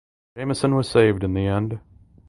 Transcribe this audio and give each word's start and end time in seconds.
Jameson 0.35 0.73
was 0.73 0.89
saved 0.89 1.23
in 1.23 1.35
the 1.35 1.45
end. 1.45 1.79